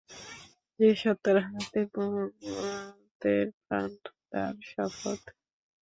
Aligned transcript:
যে 0.79 0.89
সত্তার 1.01 1.37
হাতে 1.45 1.79
মুহাম্মদের 1.93 3.45
প্রাণ, 3.59 3.89
তাঁর 4.31 4.55
শপথ! 4.69 5.21